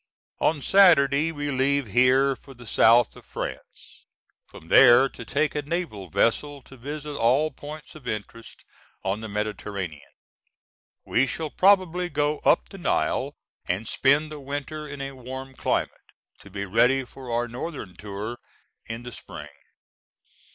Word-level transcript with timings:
On 0.39 0.63
Saturday 0.63 1.31
we 1.31 1.51
leave 1.51 1.85
here 1.85 2.35
for 2.35 2.55
the 2.55 2.65
South 2.65 3.15
of 3.15 3.23
France, 3.23 4.07
from 4.47 4.69
there 4.69 5.07
to 5.07 5.23
take 5.23 5.53
a 5.53 5.61
naval 5.61 6.09
vessel 6.09 6.63
to 6.63 6.75
visit 6.75 7.15
all 7.15 7.51
points 7.51 7.93
of 7.93 8.07
interest 8.07 8.65
on 9.03 9.21
the 9.21 9.29
Mediterranean. 9.29 10.09
We 11.05 11.27
shall 11.27 11.51
probably 11.51 12.09
go 12.09 12.39
up 12.39 12.69
the 12.69 12.79
Nile, 12.79 13.35
and 13.67 13.87
spend 13.87 14.31
the 14.31 14.39
winter 14.39 14.87
in 14.87 15.01
a 15.01 15.11
warm 15.11 15.53
climate, 15.53 16.09
to 16.39 16.49
be 16.49 16.65
ready 16.65 17.03
for 17.03 17.29
our 17.31 17.47
northern 17.47 17.95
tour 17.95 18.39
in 18.87 19.03
the 19.03 19.11
spring. 19.11 19.49